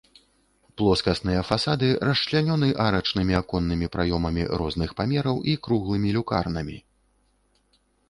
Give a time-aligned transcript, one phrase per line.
[0.81, 6.77] Плоскасныя фасады расчлянёны арачнымі аконнымі праёмамі розных памераў і круглымі люкарнамі.